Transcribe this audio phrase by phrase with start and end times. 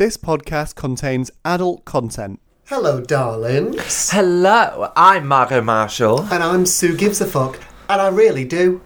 [0.00, 2.40] This podcast contains adult content.
[2.68, 4.08] Hello, darlings.
[4.10, 6.22] Hello, I'm Margot Marshall.
[6.32, 8.80] And I'm Sue Gives a Fuck, and I really do.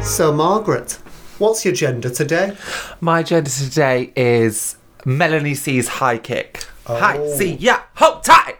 [0.00, 0.92] So, Margaret,
[1.38, 2.56] what's your gender today?
[3.00, 6.64] My gender today is Melanie C's high kick.
[6.86, 7.36] High Oh.
[7.36, 8.58] C, yeah, hold tight.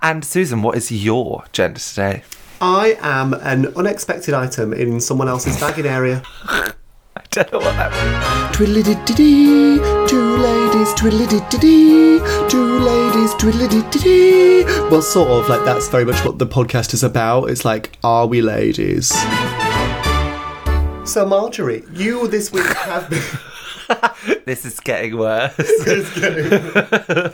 [0.00, 2.22] And Susan, what is your gender today?
[2.62, 6.22] I am an unexpected item in someone else's bagging area.
[7.36, 8.56] I don't know what that means.
[8.56, 14.64] Twiddly-dee-dee, two ladies, twiddly-dee-dee, two ladies, twiddly-dee-dee.
[14.88, 17.50] Well, sort of, like, that's very much what the podcast is about.
[17.50, 19.08] It's like, are we ladies?
[21.04, 23.22] So, Marjorie, you this week have been...
[24.44, 25.56] This is getting worse.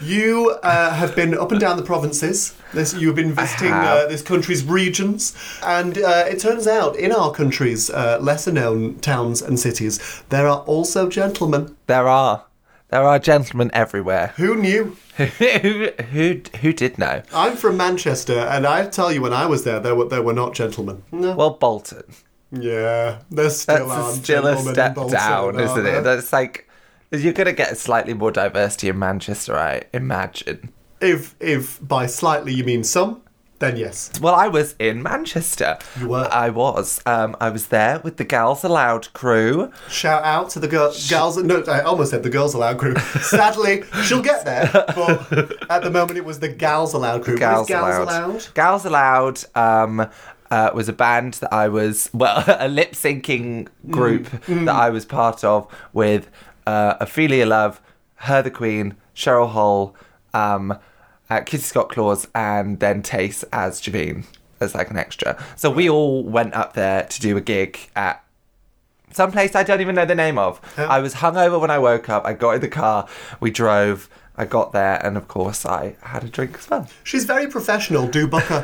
[0.02, 2.54] You uh, have been up and down the provinces.
[2.72, 7.32] This, you've been visiting uh, this country's regions, and uh, it turns out in our
[7.32, 11.76] country's uh, lesser-known towns and cities, there are also gentlemen.
[11.86, 12.44] there are.
[12.88, 14.32] There are gentlemen everywhere.
[14.36, 14.96] Who knew?
[15.16, 17.22] who, who, who did know?
[17.32, 20.32] I'm from Manchester, and I tell you, when I was there, there were there were
[20.32, 21.04] not gentlemen.
[21.12, 21.36] No.
[21.36, 22.02] Well, Bolton.
[22.52, 26.02] Yeah, there's still That's a, still a step down, isn't it?
[26.02, 26.68] That's like
[27.10, 30.72] you're gonna get slightly more diversity in Manchester, I imagine.
[31.00, 33.22] If if by slightly you mean some,
[33.60, 34.10] then yes.
[34.20, 35.78] Well, I was in Manchester.
[35.98, 36.28] You were?
[36.32, 37.00] I was.
[37.06, 39.70] Um, I was there with the Gals Aloud crew.
[39.88, 41.36] Shout out to the girl, gals.
[41.36, 42.96] No, I almost said the girls allowed crew.
[43.20, 44.70] Sadly, she'll get there.
[44.72, 47.38] But at the moment, it was the gals allowed crew.
[47.38, 48.02] Gals, gals Aloud.
[48.02, 48.54] allowed?
[48.54, 50.10] Gals Aloud um,
[50.50, 54.66] uh, was a band that I was, well, a lip syncing group Mm.
[54.66, 56.28] that I was part of with
[56.66, 57.80] uh, Ophelia Love,
[58.16, 59.94] Her the Queen, Cheryl Hole,
[60.34, 60.76] um,
[61.28, 64.24] uh, Kitty Scott Claus, and then Tace as Javine
[64.60, 65.42] as like an extra.
[65.56, 68.22] So we all went up there to do a gig at
[69.12, 70.60] some place I don't even know the name of.
[70.76, 72.24] I was hungover when I woke up.
[72.24, 73.08] I got in the car,
[73.40, 74.08] we drove.
[74.40, 76.88] I got there, and of course, I had a drink as well.
[77.04, 78.06] She's very professional.
[78.08, 78.62] Do bucker.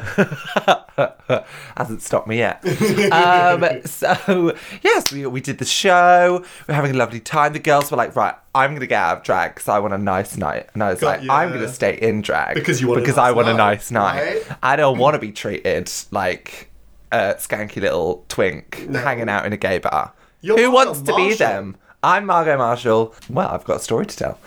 [1.77, 2.65] Hasn't stopped me yet.
[3.13, 6.43] um, so yes, we, we did the show.
[6.67, 7.53] We are having a lovely time.
[7.53, 9.99] The girls were like, "Right, I'm gonna get out of drag because I want a
[9.99, 11.31] nice night," and I was Got like, you.
[11.31, 13.75] "I'm gonna stay in drag Because you want a because nice I want a night,
[13.77, 14.23] nice night.
[14.49, 14.59] right?
[14.63, 16.71] I don't want to be treated like
[17.13, 18.99] a skanky little twink No.
[19.01, 20.13] hanging out in a gay bar.
[20.41, 23.15] You're Who wants to be them?" I'm Margot Marshall.
[23.29, 24.39] Well, I've got a story to tell.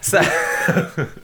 [0.00, 0.20] So,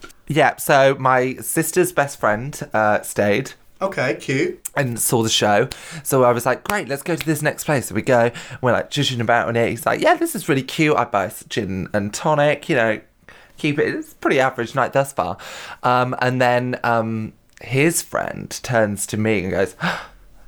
[0.27, 0.55] yeah.
[0.57, 4.61] So my sister's best friend uh, stayed Okay, cute.
[4.75, 5.67] and saw the show.
[6.03, 7.87] So I was like, great, let's go to this next place.
[7.87, 8.31] So we go,
[8.61, 9.69] we're like judging about on it.
[9.69, 10.95] He's like, yeah, this is really cute.
[10.95, 13.01] I buy gin and tonic, you know,
[13.57, 13.93] keep it.
[13.95, 15.37] It's pretty average night thus far.
[15.81, 19.75] Um, and then um, his friend turns to me and goes,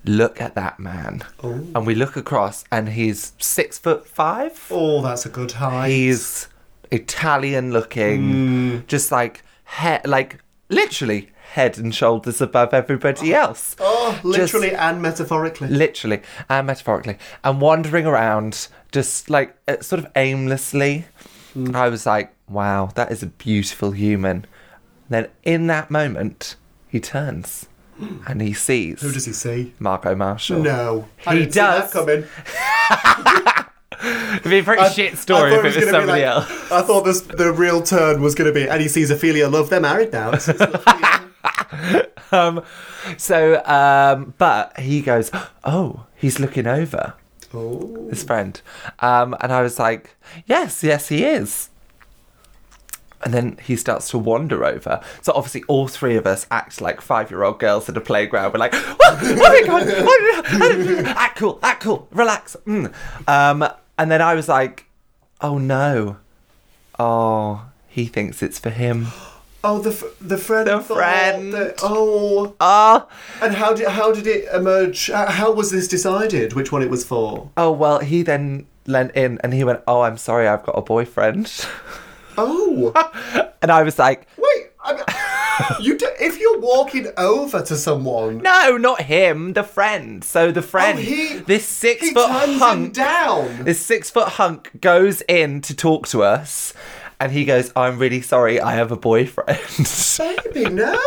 [0.07, 1.23] look at that man.
[1.43, 4.67] And we look across and he's six foot five.
[4.71, 5.89] Oh, that's a good height.
[5.89, 6.47] He's
[6.91, 9.43] Italian looking, just like
[9.81, 10.39] he- like
[10.69, 13.75] literally head and shoulders above everybody else.
[13.79, 15.67] oh, Just- literally and metaphorically.
[15.69, 21.05] literally and metaphorically, and wandering around just like uh, sort of aimlessly.
[21.73, 24.45] I was like, wow, that is a beautiful human.
[25.07, 26.55] Then in that moment,
[26.89, 27.67] he turns
[28.27, 29.73] and he sees Who does he see?
[29.79, 30.61] Margot Marshall.
[30.61, 31.93] No, I He didn't see that does.
[31.93, 32.23] coming.
[34.37, 36.71] It'd be a pretty I- shit story if it was somebody like- else.
[36.71, 39.69] I thought this, the real turn was going to be, and he sees Ophelia Love.
[39.69, 40.33] They're married now.
[40.33, 42.63] It's- it's um,
[43.17, 45.31] so, um, but he goes,
[45.63, 47.13] oh, he's looking over
[47.53, 48.07] oh.
[48.09, 48.61] his friend,
[48.99, 51.69] um, and I was like, yes, yes, he is.
[53.25, 55.01] And then he starts to wander over.
[55.23, 58.53] So obviously, all three of us act like five-year-old girls at a playground.
[58.53, 58.99] We're like, "What?
[59.21, 59.87] What are you going?
[60.05, 61.07] What?
[61.17, 62.93] act cool, act cool, relax." Mm.
[63.27, 64.85] Um, and then I was like,
[65.41, 66.17] "Oh no,
[66.99, 69.07] oh, he thinks it's for him."
[69.67, 70.67] Oh, the f- the friend.
[70.67, 71.51] The friend.
[71.51, 73.07] that- oh, Ah,
[73.41, 75.09] and how did how did it emerge?
[75.09, 76.53] How, how was this decided?
[76.53, 77.49] Which one it was for?
[77.57, 80.83] Oh well, he then leant in and he went, "Oh, I'm sorry, I've got a
[80.83, 81.47] boyfriend,"
[82.37, 82.91] Oh,
[83.61, 84.71] and I was like, wait.
[84.87, 90.51] I, you do, if you're walking over to someone, "No, not him, the friend." So
[90.51, 93.63] the oh, friend, Oh, he- this six he foot turns him hunk, down.
[93.63, 96.71] this six foot hunk goes in to talk to us,
[97.19, 99.59] and he goes, "I'm really sorry, I have a boyfriend."
[100.53, 100.97] Baby, no.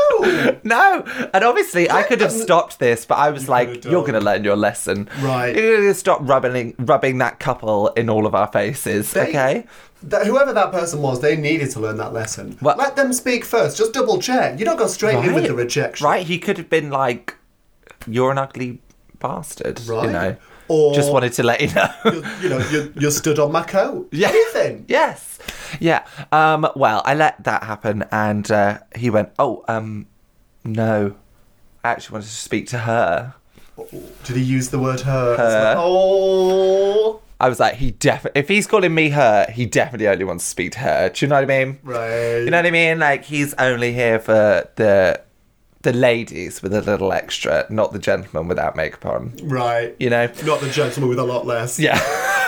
[0.65, 1.03] No,
[1.33, 4.21] and obviously I could have stopped this, but I was could've like, "You're going to
[4.21, 5.55] learn your lesson, Right.
[5.55, 9.67] You're going to stop rubbing rubbing that couple in all of our faces, They- okay?"
[10.01, 12.57] That, whoever that person was, they needed to learn that lesson.
[12.63, 13.77] Well- Let them speak first.
[13.77, 14.59] Just double check.
[14.61, 16.05] You don't go straight in with the rejection.
[16.07, 17.35] Right, he could have been like,
[18.07, 18.81] "You're an ugly
[19.19, 20.05] bastard," Right.
[20.07, 20.37] you know.
[20.69, 21.89] Or- just wanted to let you know.
[22.05, 24.09] You, you know, you, you stood on my coat.
[24.13, 24.29] Yeah.
[24.29, 24.85] Anything.
[24.87, 25.38] yes.
[25.81, 26.07] Yeah.
[26.33, 30.07] Um, well, I let that happen, and uh, he went, "Oh, um,
[30.65, 31.15] no,
[31.85, 33.35] I actually wanted to speak to her."
[34.25, 35.37] Did he use the word her?
[35.37, 35.75] Her.
[35.79, 38.41] Oh, I was like, "He definitely.
[38.41, 41.29] If he's calling me her, he definitely only wants to speak to her." Do you
[41.29, 41.79] know what I mean?
[41.83, 42.39] right.
[42.39, 42.99] You know what I mean?
[42.99, 45.23] Like he's only here for the
[45.83, 49.33] the ladies with a little extra, not the gentleman without makeup on.
[49.45, 49.95] right.
[50.01, 50.27] You know?
[50.45, 51.79] Not the gentleman with a lot less.
[51.79, 51.97] Yeah.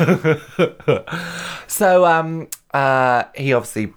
[1.68, 3.92] so um uh he obviously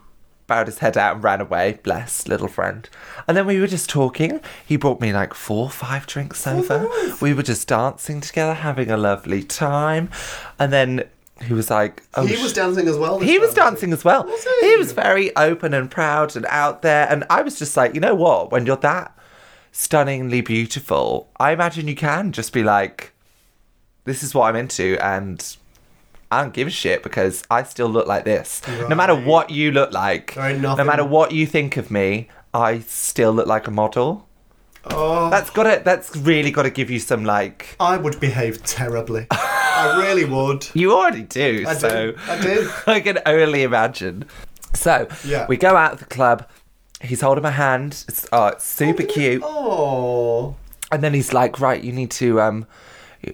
[0.45, 2.89] bowed his head out and ran away, bless little friend.
[3.27, 4.41] And then we were just talking.
[4.65, 6.87] He brought me like four or five drinks over.
[7.21, 10.09] We were just dancing together, having a lovely time.
[10.59, 11.05] And then
[11.41, 13.19] he was like, oh, He was dancing as well.
[13.19, 14.25] he was dancing as well.
[14.25, 14.75] Was he?
[14.75, 17.07] was very open and proud and out there.
[17.09, 18.51] And I was just like, you know what?
[18.51, 19.17] When you're that
[19.71, 23.13] stunningly beautiful, I imagine you can just be like,
[24.03, 24.97] this is what I'm into.
[25.03, 25.55] And
[26.31, 28.61] I don't give a shit because I still look like this.
[28.89, 33.31] No matter what you look like, no matter what you think of me, I still
[33.33, 34.27] look like a model.
[34.85, 38.61] Oh, That's got to, that's really got to give you some like, I would behave
[38.63, 39.27] terribly.
[39.31, 40.67] I really would.
[40.73, 41.63] you already do.
[41.65, 42.17] I so do.
[42.27, 42.71] I do.
[42.87, 44.25] I can only imagine.
[44.73, 45.45] So Yeah.
[45.47, 46.49] we go out of the club.
[47.01, 48.03] He's holding my hand.
[48.09, 49.41] It's, oh, it's super cute.
[49.45, 50.55] Oh.
[50.91, 52.65] And then he's like, "Right, you need to um,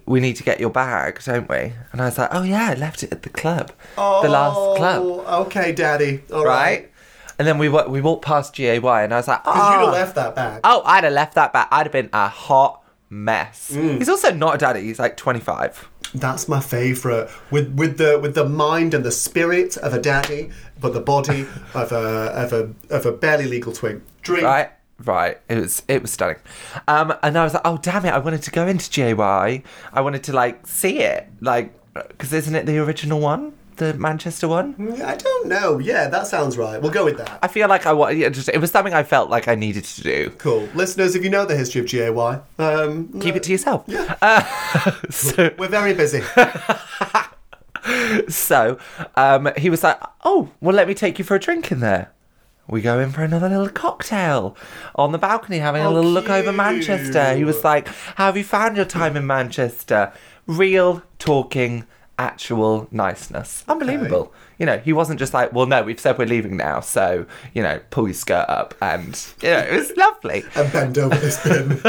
[0.05, 2.73] we need to get your bag, don't we?" And I was like, "Oh yeah, I
[2.75, 4.21] left it at the club, oh.
[4.21, 6.23] the last club, Okay, Daddy.
[6.33, 6.91] All right?" right.
[7.37, 9.93] And then we we walked past GAY, and I was like, Because you'd "Oh, have
[9.93, 10.59] left that bag.
[10.63, 11.67] oh, I'd have left that bag.
[11.71, 13.97] I'd have been a hot mess." Mm.
[13.97, 14.81] He's also not a daddy.
[14.81, 15.87] He's like twenty five.
[16.13, 17.29] That's my favourite.
[17.49, 20.49] With with the with the mind and the spirit of a daddy,
[20.81, 24.03] but the body of a of a of a barely legal twink.
[24.21, 24.43] Drink.
[24.43, 24.71] right
[25.05, 26.37] right it was it was stunning
[26.87, 30.01] um and i was like oh damn it i wanted to go into jay i
[30.01, 34.75] wanted to like see it like because isn't it the original one the manchester one
[35.01, 35.79] I don't know.
[35.79, 36.81] Yeah, that sounds right.
[36.81, 37.39] We'll go with that.
[37.41, 38.17] i feel like i want.
[38.17, 40.67] yeah, just it was something i felt like i needed to do Cool.
[40.75, 42.09] Listeners, if you know the history of GAY,
[42.61, 43.85] um, keep it to yourself
[44.21, 44.41] uh,
[45.09, 46.21] so we're very busy.
[48.27, 48.77] so
[49.15, 52.11] um he was like oh well let me take you for a drink in there
[52.69, 54.55] we go in for another little cocktail
[54.95, 57.33] on the balcony, having a little look over Manchester.
[57.35, 60.13] He was like, How have you found your time in Manchester?
[60.45, 61.85] Real talking,
[62.17, 63.63] actual niceness.
[63.67, 64.33] Unbelievable.
[64.59, 67.63] You know, he wasn't just like, Well, no, we've said we're leaving now, so, you
[67.63, 68.75] know, pull your skirt up.
[68.81, 70.43] And, you know, it was lovely.
[70.55, 71.81] and bend over this bin.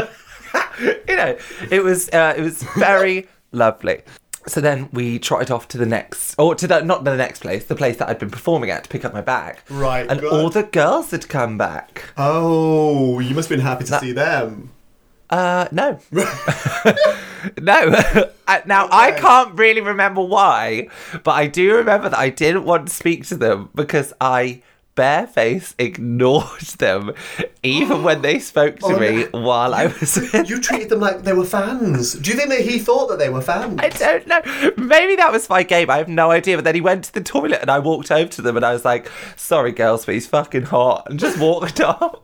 [1.08, 1.36] you know,
[1.70, 4.02] it was, uh, it was very lovely.
[4.46, 7.64] So then we trotted off to the next, or to the not the next place,
[7.64, 9.58] the place that I'd been performing at to pick up my bag.
[9.68, 10.32] Right, and good.
[10.32, 12.12] all the girls had come back.
[12.16, 14.70] Oh, you must have been happy to see them.
[15.28, 16.00] Uh, no.
[17.60, 18.30] no.
[18.66, 20.88] Now, I can't really remember why,
[21.22, 24.62] but I do remember that I didn't want to speak to them because I
[25.00, 27.12] barefaced ignored them
[27.62, 29.40] even when they spoke to Oh, me no.
[29.40, 30.16] while I was
[30.50, 32.12] You treated them like they were fans.
[32.14, 33.80] Do you think that he thought that they were fans?
[33.80, 34.40] I don't know.
[34.76, 35.88] Maybe that was my game.
[35.88, 36.56] I have no idea.
[36.58, 38.72] But then he went to the toilet and I walked over to them and I
[38.74, 41.06] was like, sorry, girls, but he's fucking hot.
[41.08, 42.16] And just walked off.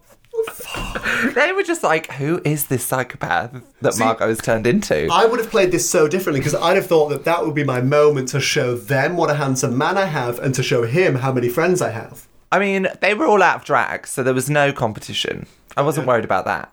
[1.34, 5.08] they were just like, who is this psychopath that See, Margot has turned into?
[5.10, 7.64] I would have played this so differently because I'd have thought that that would be
[7.64, 11.16] my moment to show them what a handsome man I have and to show him
[11.16, 12.28] how many friends I have.
[12.52, 15.46] I mean, they were all out of drag, so there was no competition.
[15.76, 16.72] I wasn't worried about that.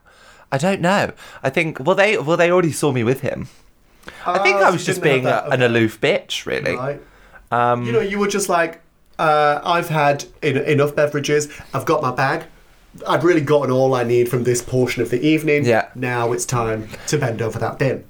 [0.51, 1.11] I don't know.
[1.41, 3.47] I think well they well they already saw me with him.
[4.25, 6.75] I think Oh, I was you just being a, an aloof bitch, really.
[6.75, 7.01] Right?
[7.51, 8.81] Um, You know, you were just like,
[9.17, 11.47] uh, I've had en- enough beverages.
[11.73, 12.45] I've got my bag.
[13.07, 15.65] I've really gotten all I need from this portion of the evening.
[15.65, 15.89] Yeah.
[15.95, 18.03] Now it's time to bend over that bin.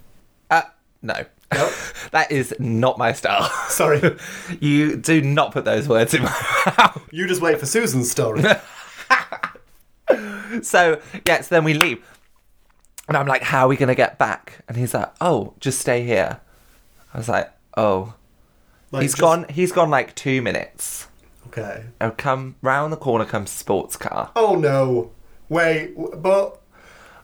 [0.49, 0.63] uh,
[1.01, 1.25] no.
[1.53, 1.71] Nope.
[2.11, 3.49] that is not my style.
[3.69, 4.17] Sorry.
[4.59, 6.29] you do not put those words in my
[6.77, 7.01] mouth.
[7.11, 8.43] you just wait for Susan's story.
[10.61, 12.03] So, yeah, so then we leave.
[13.07, 14.63] And I'm like, how are we going to get back?
[14.67, 16.39] And he's like, oh, just stay here.
[17.13, 18.13] I was like, oh.
[18.91, 21.07] Like, he's just- gone, he's gone like two minutes.
[21.47, 21.85] Okay.
[21.99, 24.31] Now come round the corner comes sports car.
[24.35, 25.11] Oh no.
[25.49, 26.62] Wait, but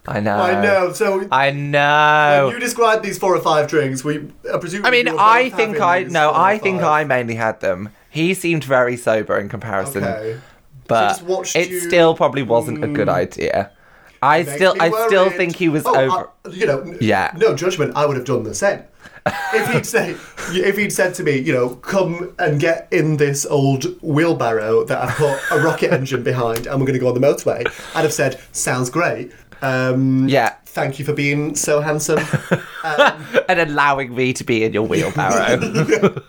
[0.08, 0.38] I know.
[0.38, 0.94] I know.
[0.94, 2.46] So I know.
[2.48, 4.86] when you described these four or five drinks, we I presume.
[4.86, 7.89] I mean, I think I no, I think I mainly had them.
[8.10, 10.39] He seemed very sober in comparison, Okay.
[10.88, 13.13] but just it you- still probably wasn't a good mm.
[13.13, 13.72] idea.
[14.22, 16.29] I still, I still think he was Oh, over.
[16.46, 17.32] I- you know, Yeah.
[17.38, 17.94] No judgment.
[17.96, 18.84] I would have done the same.
[19.53, 20.15] if he'd say,
[20.50, 25.01] if he'd said to me, you know, come and get in this old wheelbarrow that
[25.01, 27.65] I've put a rocket engine behind, and we're going to go on the motorway,
[27.96, 29.32] I'd have said, sounds great.
[29.62, 30.56] Um, Yeah.
[30.66, 32.20] Thank you for being so handsome.
[32.84, 35.60] and allowing me to be in your wheelbarrow.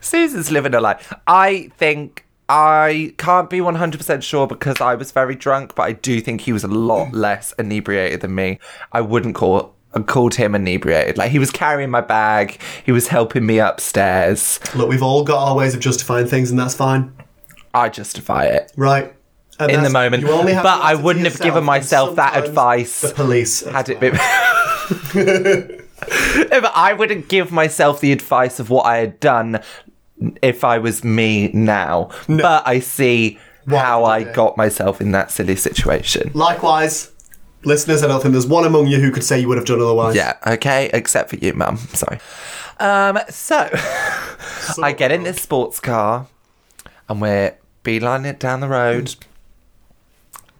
[0.00, 1.12] Susan's living a life.
[1.26, 6.20] I think I can't be 100% sure because I was very drunk, but I do
[6.20, 8.58] think he was a lot less inebriated than me.
[8.92, 9.74] I wouldn't call
[10.06, 11.16] called him inebriated.
[11.16, 14.58] Like he was carrying my bag, he was helping me upstairs.
[14.74, 17.12] Look, we've all got our ways of justifying things, and that's fine.
[17.72, 18.72] I justify it.
[18.76, 19.14] Right.
[19.58, 20.22] And In the moment.
[20.22, 24.00] you only have But I wouldn't have given myself that advice The police Had it
[24.00, 24.18] been.
[26.50, 29.60] No, but I wouldn't give myself the advice of what I had done
[30.42, 32.10] if I was me now.
[32.28, 34.32] But I see how I do?
[34.32, 36.30] got myself in that silly situation.
[36.34, 37.10] Likewise,
[37.64, 39.80] listeners, I don't think there's one among you who could say you would have done
[39.80, 40.14] otherwise.
[40.14, 41.78] Yeah, okay, except for you, mum.
[41.78, 42.18] Sorry.
[42.80, 43.70] Um, so
[44.82, 46.26] I get in this sports car
[47.08, 49.14] and we're beelining it down the road.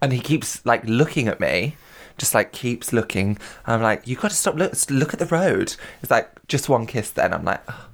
[0.05, 1.77] And he keeps like looking at me,
[2.19, 3.39] just like keeps looking.
[3.65, 5.75] I'm like, you got to stop look look at the road.
[6.03, 7.09] It's like just one kiss.
[7.09, 7.87] Then I'm like, "Oh,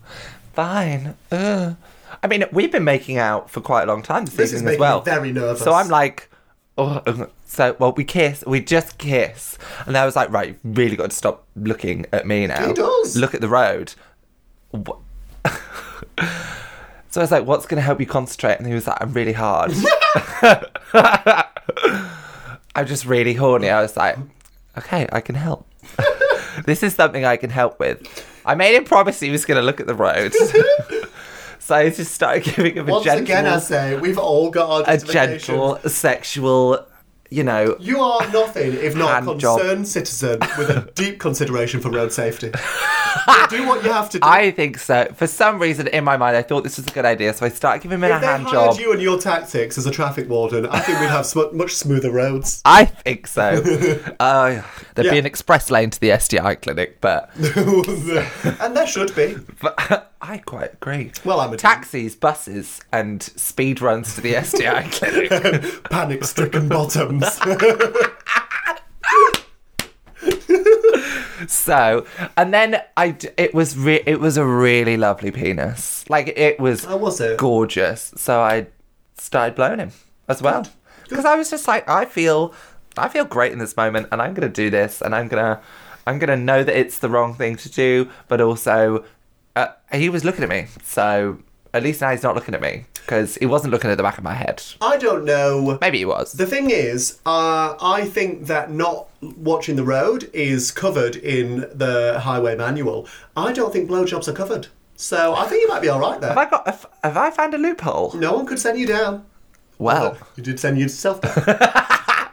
[0.52, 1.16] fine.
[1.32, 1.78] Ugh."
[2.22, 4.66] I mean, we've been making out for quite a long time this, This is evening
[4.66, 5.00] making as well.
[5.00, 5.64] me very nervous.
[5.64, 6.30] So I'm like,
[6.78, 10.98] oh, so well, we kiss, we just kiss, and I was like, right, you've really
[10.98, 12.68] got to stop looking at me now.
[12.68, 13.16] He does.
[13.16, 13.94] Look at the road.
[17.12, 18.56] So I was like, what's going to help you concentrate?
[18.58, 19.72] And he was like, I'm really hard.
[22.76, 23.70] I'm just really horny.
[23.70, 24.18] I was like,
[24.78, 25.68] okay, I can help.
[26.66, 28.02] this is something I can help with.
[28.46, 30.34] I made him promise he was going to look at the road.
[31.60, 34.88] so I just started giving him a Once gentle, again, I say, we've all got
[34.88, 36.86] our a gentle sexual,
[37.30, 39.60] you know, You are nothing if not a Hand job.
[39.60, 42.52] concerned citizen with a deep consideration for road safety.
[43.50, 44.28] Do what you have to do.
[44.28, 45.12] I think so.
[45.16, 47.50] For some reason, in my mind, I thought this was a good idea, so I
[47.50, 48.80] started giving him a if they hand hired job.
[48.80, 52.12] you and your tactics as a traffic warden, I think we'd have sm- much smoother
[52.12, 52.62] roads.
[52.66, 53.42] I think so.
[54.20, 54.62] uh,
[54.96, 55.12] there'd Yeah.
[55.12, 59.36] be an express lane to the STI clinic, but, and there should be.
[59.62, 61.12] but I quite agree.
[61.26, 65.84] Well, I'm a Taxis, buses, and speed runs to the STI clinic.
[65.90, 67.26] panic-stricken bottoms.
[71.48, 72.06] So,
[72.38, 76.10] and then I, it was re- it was a really lovely penis.
[76.10, 77.38] Like it was How was it?
[77.38, 78.14] gorgeous.
[78.18, 78.68] So I
[79.18, 79.92] started blowing him
[80.28, 80.68] as well
[81.10, 82.54] because I was just like, I feel,
[82.98, 85.62] I feel great in this moment, and I'm gonna do this, and I'm gonna,
[86.08, 89.04] I'm gonna know that it's the wrong thing to do, but also,
[89.56, 91.40] uh, he was looking at me, so
[91.74, 94.18] at least now he's not looking at me because he wasn't looking at the back
[94.18, 94.64] of my head.
[94.82, 95.78] I don't know.
[95.82, 96.34] Maybe he was.
[96.34, 102.20] The thing is, uh, I think that not watching the road is covered in the
[102.22, 103.08] highway manual.
[103.36, 104.68] I don't think blowjobs are covered.
[104.96, 106.30] So I think you might be all right there.
[106.30, 106.38] have.
[106.38, 106.66] I got?
[106.68, 108.14] Have, have I found a loophole?
[108.14, 109.26] No one could send you down.
[109.80, 110.16] Well.
[110.36, 112.28] You did send yourself down.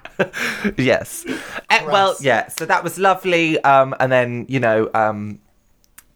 [0.76, 1.24] yes.
[1.70, 2.48] Eh, well, yeah.
[2.48, 3.58] So that was lovely.
[3.62, 5.40] Um, and then you know, um,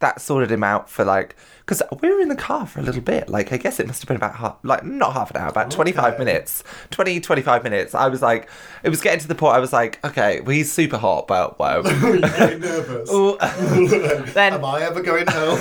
[0.03, 3.01] that sorted him out for like because we were in the car for a little
[3.01, 3.29] bit.
[3.29, 5.71] Like I guess it must have been about half, like not half an hour, about
[5.71, 7.95] twenty five minutes, 20, 25 minutes.
[7.95, 8.51] I was like,
[8.83, 9.55] it was getting to the point.
[9.55, 12.21] I was like, okay, well he's super hot, but getting
[12.61, 13.11] nervous.
[14.33, 15.59] Then Am I ever going home?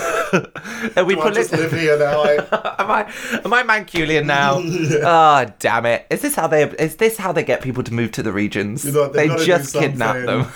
[0.96, 1.60] then we Do I just it.
[1.60, 2.24] live here now?
[2.24, 2.76] I...
[2.80, 3.14] am I
[3.46, 4.56] am I Mancunian now?
[4.58, 6.08] Oh damn it!
[6.10, 8.84] Is this how they is this how they get people to move to the regions?
[8.86, 10.48] You know, they've they just kidnap them.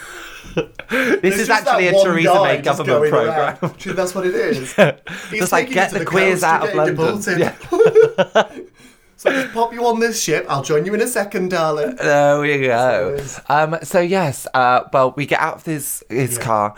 [0.90, 3.58] this is actually a Theresa May government program.
[3.62, 3.80] around.
[3.80, 4.74] That's what it is.
[5.30, 7.40] He's Just like get to the queers out of London.
[7.40, 7.56] Yeah.
[9.18, 10.46] So just pop you on this ship.
[10.50, 11.96] I'll join you in a second, darling.
[11.96, 13.16] There we go.
[13.18, 13.40] is.
[13.48, 16.76] Um, so yes, uh, well, we get out of his his car,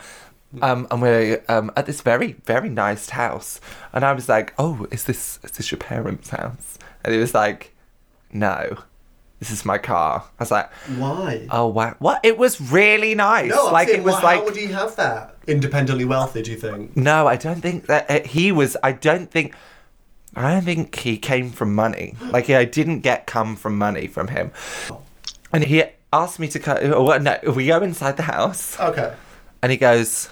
[0.62, 3.60] um, and we're um, at this very very nice house,
[3.92, 7.34] and I was like, "Oh, is this is this your parents' house?" And he was
[7.34, 7.74] like,
[8.32, 8.78] "No,
[9.38, 11.46] this is my car." I was like, Why?
[11.50, 13.50] "Oh wow, what?" It was really nice.
[13.50, 15.36] no, I'm like saying, it was why- like How would he have that?
[15.46, 16.96] Independently wealthy, do you think?
[16.96, 18.76] No, I don't think that uh, he was.
[18.82, 19.54] I don't think.
[20.36, 22.14] I don't think he came from money.
[22.30, 24.50] Like I didn't get come from money from him.
[25.52, 26.82] And he asked me to cut.
[26.84, 29.14] Oh, well, no, we go inside the house, Okay.
[29.62, 30.28] and he goes,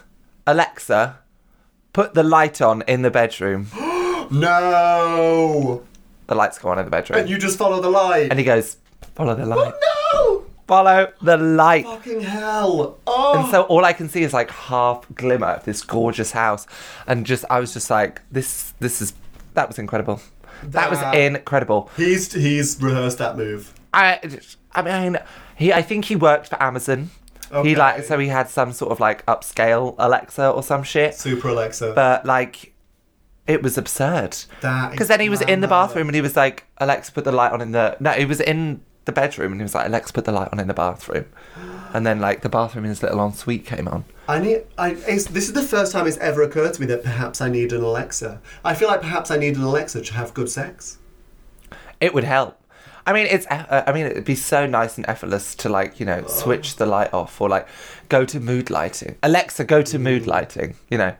[0.46, 1.18] "Alexa,
[1.94, 3.68] put the light on in the bedroom."
[4.30, 5.82] No.
[6.26, 8.30] The lights go on in the bedroom, And you just follow the light.
[8.30, 8.76] and he goes,
[9.16, 9.74] "Follow the oh, light.
[10.12, 10.44] no.
[10.68, 12.98] Follow the light." Fucking hell.
[13.06, 13.40] Oh.
[13.40, 16.66] And so all I can see is like half glimmer of this gorgeous house,
[17.06, 19.14] and just I was just like, "This, this is
[19.54, 20.20] that was incredible.
[20.62, 23.74] That was incredible." he's he's rehearsed that move.
[23.92, 24.20] I,
[24.72, 25.18] I mean,
[25.56, 25.72] he.
[25.72, 27.10] I think he worked for Amazon.
[27.52, 27.70] Okay.
[27.70, 31.48] He like so he had some sort of like upscale Alexa or some shit, Super
[31.48, 31.92] Alexa.
[31.94, 32.72] but like.
[33.46, 34.36] It was absurd.
[34.60, 37.22] That is Because then he was in the bathroom and he was like, Alexa, put
[37.22, 37.96] the light on in the.
[38.00, 40.60] No, he was in the bedroom and he was like, Alexa, put the light on
[40.60, 41.26] in the bathroom.
[41.94, 44.04] And then like the bathroom in his little ensuite came on.
[44.28, 44.64] I need.
[44.76, 47.72] I, this is the first time it's ever occurred to me that perhaps I need
[47.72, 48.40] an Alexa.
[48.64, 50.98] I feel like perhaps I need an Alexa to have good sex.
[52.00, 52.60] It would help.
[53.06, 53.46] I mean, it's.
[53.46, 56.86] Uh, I mean, it'd be so nice and effortless to like, you know, switch the
[56.86, 57.68] light off or like
[58.08, 59.16] go to mood lighting.
[59.22, 60.74] Alexa, go to mood lighting.
[60.90, 61.16] You know,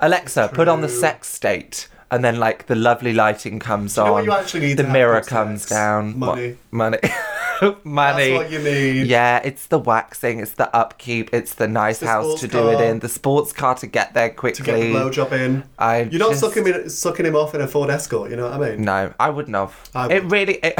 [0.00, 4.08] Alexa, put on the sex state, and then like the lovely lighting comes you know
[4.08, 4.12] on.
[4.12, 5.70] what you actually need the mirror comes sex?
[5.70, 6.18] down.
[6.20, 6.56] What- Money.
[6.70, 6.98] money,
[7.84, 8.30] money.
[8.30, 9.06] That's what you need.
[9.06, 12.80] Yeah, it's the waxing, it's the upkeep, it's the nice the house to do it
[12.80, 14.64] in, the sports car to get there quickly.
[14.64, 15.64] To get the blowjob in.
[15.78, 18.60] I You're not sucking, him, sucking him off in a Ford Escort, you know what
[18.60, 18.82] I mean?
[18.84, 19.90] No, I wouldn't have.
[19.94, 20.78] I It really, it,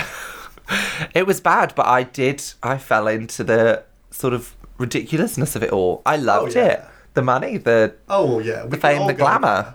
[1.15, 2.43] it was bad, but I did.
[2.63, 6.03] I fell into the sort of ridiculousness of it all.
[6.05, 6.67] I oh, loved Oh, yeah.
[6.67, 6.85] it.
[7.15, 8.65] The money, the Oh, yeah.
[8.65, 9.63] We the fame, the glamour.
[9.63, 9.75] there.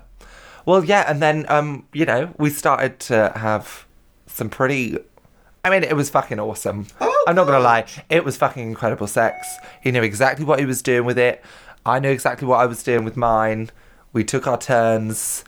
[0.69, 3.87] Well, yeah, and then um, you know, we started to have
[4.27, 4.99] some pretty.
[5.65, 6.85] I mean, it was fucking awesome.
[7.01, 9.47] Oh, I'm not gonna lie, it was fucking incredible sex.
[9.81, 11.43] He knew exactly what he was doing with it.
[11.87, 13.71] I knew exactly what I was doing with mine.
[14.13, 15.43] We took our turns.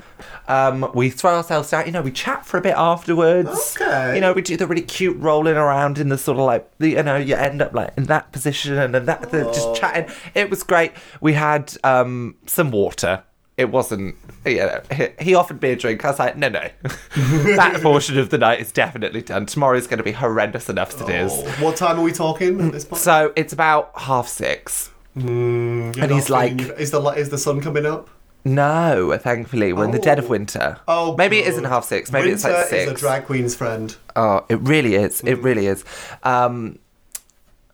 [0.48, 1.86] Um, we throw ourselves down.
[1.86, 3.78] You know, we chat for a bit afterwards.
[3.80, 4.16] Okay.
[4.16, 6.90] You know, we do the really cute rolling around in the sort of like, the,
[6.90, 10.12] you know, you end up like in that position and then that, the, just chatting.
[10.34, 10.94] It was great.
[11.22, 13.24] We had um, some water.
[13.58, 14.16] It wasn't,
[14.46, 14.82] you know,
[15.20, 16.04] he, offered me a drink.
[16.04, 16.68] I was like, no, no.
[17.16, 19.46] that portion of the night is definitely done.
[19.46, 21.32] Tomorrow's going to be horrendous enough as it is.
[21.34, 23.02] Oh, what time are we talking at this point?
[23.02, 24.90] So it's about half six.
[25.18, 28.10] Mm, and he's like- feeling- is the is the sun coming up?
[28.44, 30.30] No, thankfully, we're in the dead of Oh.
[30.30, 30.80] winter.
[30.88, 31.50] Oh, maybe it good.
[31.52, 32.12] isn't half six.
[32.12, 32.84] Maybe it's like Winter six.
[32.86, 33.96] is a drag queen's friend.
[34.16, 35.22] Oh, it really is.
[35.22, 35.28] Mm.
[35.28, 35.86] It really is.
[36.24, 36.80] Um,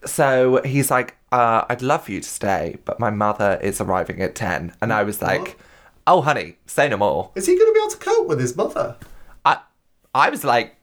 [0.06, 4.22] so he's like, uh, I'd love for you to stay, but my mother is arriving
[4.22, 4.74] at 10.
[4.82, 5.56] And I was like, What?
[6.08, 7.32] Oh, honey, say no more.
[7.36, 8.96] Is he going to be able to cope with his mother?
[9.46, 9.60] I,
[10.16, 10.76] I was like,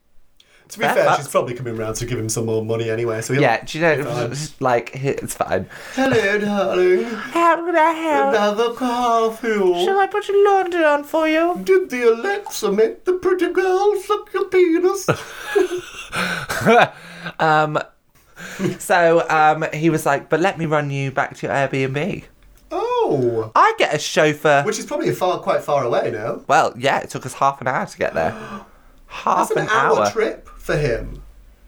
[0.69, 3.23] To be Fair, fair, she's probably coming round to give him some more money anyway.
[3.23, 5.69] So yeah, do you know, like, it's fine.
[5.95, 7.05] Hello, darling.
[7.05, 8.35] How can I help?
[8.35, 9.89] Another coffee.
[9.89, 11.61] I put your laundry on for you?
[11.65, 15.09] Did the Alexa make the pretty girl suck your penis?
[17.39, 17.79] um,
[18.79, 22.25] so um, he was like, but let me run you back to your Airbnb.
[23.05, 24.63] Oh, I get a chauffeur.
[24.65, 26.43] which is probably far, quite far away now.
[26.49, 28.33] well, yeah, it took us half an hour to get there.
[29.07, 30.11] Half That's an, an hour, hour.
[30.11, 31.23] trip for him,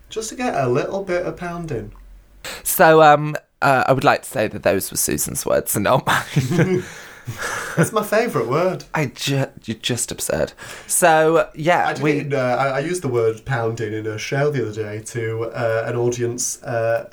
[0.08, 1.92] just to get a little bit of pounding.
[2.64, 6.04] So, um, uh, I would like to say that those were Susan's words and not
[6.06, 6.82] mine.
[7.76, 8.84] That's my favourite word.
[8.94, 10.52] I ju- you're just absurd.
[10.88, 12.32] So, yeah, I, we.
[12.34, 15.84] uh, I, I used the word pounding in a show the other day to uh,
[15.86, 17.08] an audience uh,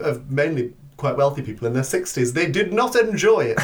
[0.00, 2.34] of mainly quite wealthy people in their 60s.
[2.34, 3.58] They did not enjoy it.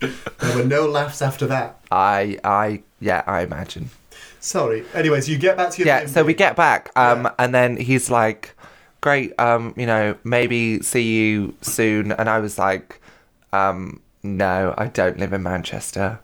[0.00, 1.78] there were no laughs after that.
[1.92, 3.90] I, I, yeah, I imagine.
[4.40, 4.84] Sorry.
[4.94, 7.32] Anyways, you get back to your Yeah, so we get back, um, Yeah.
[7.38, 8.56] and then he's like,
[9.02, 13.02] "Great, um, you know, maybe see you soon." And I was like,
[13.52, 16.18] um, "No, I don't live in Manchester,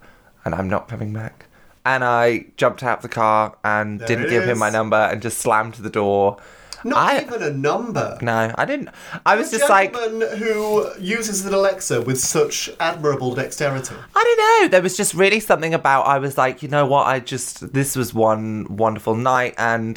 [0.46, 1.44] and I'm not coming back."
[1.84, 5.20] And I jumped out of the car and There didn't give him my number and
[5.20, 6.38] just slammed the door.
[6.86, 8.18] Not I- even a number.
[8.22, 8.90] No, I didn't.
[9.24, 13.94] I was A just like, who uses an Alexa with such admirable dexterity.
[14.14, 14.68] I don't know.
[14.68, 16.02] There was just really something about.
[16.06, 17.06] I was like, you know what?
[17.06, 19.96] I just this was one wonderful night, and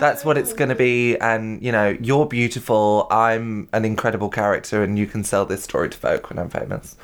[0.00, 1.16] that's what it's going to be.
[1.18, 3.06] And you know, you're beautiful.
[3.10, 6.96] I'm an incredible character, and you can sell this story to folk when I'm famous.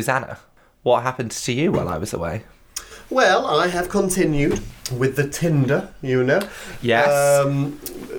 [0.00, 0.38] Susanna,
[0.82, 2.44] what happened to you while I was away?
[3.10, 4.58] Well, I have continued
[4.96, 6.40] with the Tinder, you know.
[6.80, 7.44] Yes.
[7.44, 7.72] Um,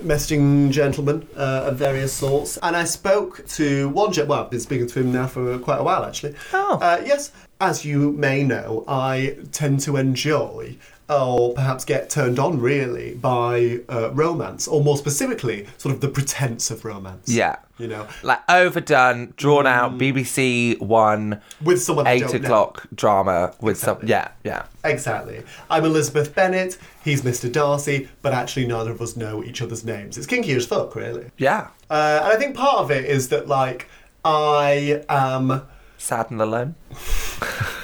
[0.04, 2.58] messaging gentlemen uh, of various sorts.
[2.62, 5.80] And I spoke to one gent, well, I've been speaking to him now for quite
[5.80, 6.36] a while actually.
[6.52, 6.78] Oh.
[6.80, 10.76] Uh, yes, as you may know, I tend to enjoy
[11.20, 16.08] or perhaps get turned on really by uh, romance, or more specifically, sort of the
[16.08, 17.28] pretense of romance.
[17.28, 17.56] Yeah.
[17.78, 22.38] You know, Like overdone, drawn out, BBC One, with someone eight don't know.
[22.40, 24.02] o'clock drama with Exactly.
[24.02, 24.08] some.
[24.08, 24.64] Yeah, yeah.
[24.84, 25.42] Exactly.
[25.68, 27.50] I'm Elizabeth Bennet, he's Mr.
[27.50, 30.16] Darcy, but actually neither of us know each other's names.
[30.16, 31.30] It's kinky as fuck, really.
[31.38, 31.68] Yeah.
[31.90, 33.88] Uh, and I think part of it is that, like,
[34.24, 35.62] I am
[35.98, 36.74] Sad and alone.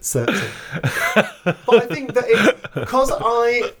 [0.00, 0.50] searching.
[1.44, 3.72] but I think that it's because I,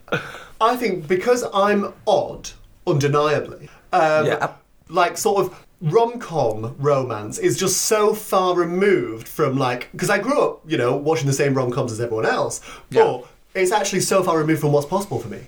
[0.60, 2.50] I think because I'm odd,
[2.86, 3.68] undeniably.
[3.92, 4.52] Um, Yeah.
[4.88, 10.18] Like, sort of rom com romance is just so far removed from, like, because I
[10.18, 12.60] grew up, you know, watching the same rom coms as everyone else,
[12.90, 13.02] Yeah.
[13.02, 15.40] but it's actually so far removed from what's possible for me.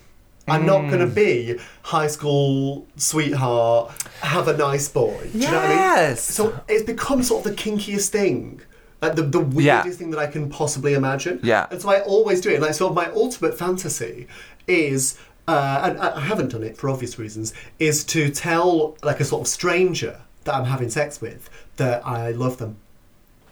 [0.48, 1.14] I'm not going to Mm.
[1.14, 5.28] be high school sweetheart, have a nice boy.
[5.32, 5.76] Do you know what I mean?
[5.78, 6.22] Yes.
[6.22, 8.60] So it's become sort of the kinkiest thing
[9.00, 9.82] Like the, the weirdest Yeah.
[9.92, 11.38] thing that I can possibly imagine.
[11.42, 11.66] Yeah.
[11.70, 12.60] And so I always do it.
[12.60, 14.26] Like, so my ultimate fantasy
[14.66, 19.24] is, uh, and I haven't done it for obvious reasons, is to tell like a
[19.24, 22.76] sort of stranger that I'm having sex with that I love them.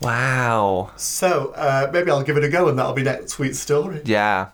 [0.00, 0.90] Wow.
[0.96, 4.02] So uh, maybe I'll give it a go, and that'll be next week's story.
[4.04, 4.48] Yeah.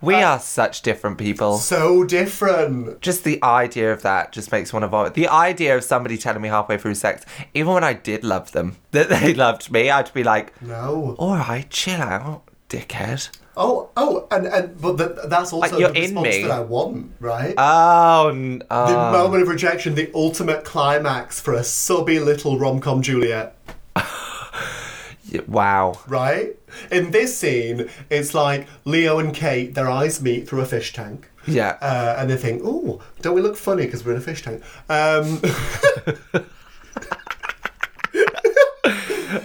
[0.00, 1.58] We Uh, are such different people.
[1.58, 3.00] So different.
[3.00, 5.14] Just the idea of that just makes one of vomit.
[5.14, 8.76] The idea of somebody telling me halfway through sex, even when I did love them,
[8.92, 11.16] that they loved me, I'd be like, No.
[11.18, 13.28] all right, chill out, dickhead.
[13.60, 16.42] Oh, oh, and, and but th that's also Like, the in response me.
[16.44, 17.54] that I want, right?
[17.58, 19.10] Oh, n- the oh.
[19.12, 23.56] moment of rejection, the ultimate climax for a subby little rom com Juliet,
[25.48, 25.98] wow.
[26.06, 26.56] right?
[26.90, 31.28] In this scene, it's like Leo and Kate, their eyes meet through a fish tank.
[31.46, 31.78] Yeah.
[31.80, 34.62] Uh, and they think, oh, don't we look funny because we're in a fish tank?
[34.88, 35.40] Um,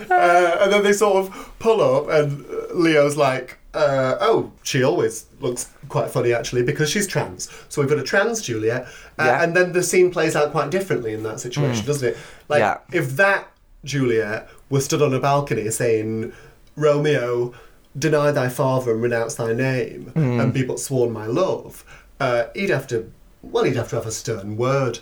[0.09, 5.25] uh, and then they sort of pull up, and Leo's like, uh, oh, she always
[5.39, 7.49] looks quite funny actually because she's trans.
[7.69, 8.83] So we've got a trans Juliet.
[9.17, 9.43] Uh, Yeah.
[9.43, 12.17] And then the scene plays out quite differently in that situation, doesn't it?
[12.49, 12.77] Like, Yeah.
[12.91, 13.47] if that
[13.83, 16.33] Juliet was stood on a balcony saying,
[16.75, 17.53] Romeo,
[17.97, 20.39] deny thy father and renounce thy name, hmm.
[20.39, 21.83] and be but sworn my love,
[22.19, 24.99] uh, he'd have to, well, he'd have to have a stern word,